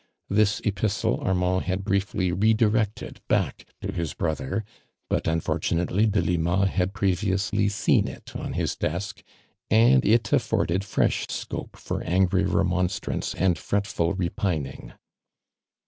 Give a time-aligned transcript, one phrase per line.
[0.33, 4.65] Tills epistlo Arir ^nd had briefly re directed back to his brother,
[5.11, 9.21] but unfortunately Delima had previously seen it on his desk,
[9.69, 14.93] and it afforded fresh scope for angry remonstrance and fretful repining.